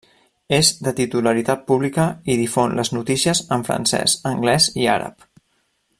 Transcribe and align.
És 0.55 0.69
de 0.85 0.93
titularitat 0.99 1.61
pública 1.71 2.07
i 2.35 2.39
difon 2.41 2.75
les 2.81 2.93
notícies 2.97 3.45
en 3.59 3.67
francès, 3.69 4.19
anglès 4.35 4.71
i 4.85 4.93
àrab. 4.99 5.33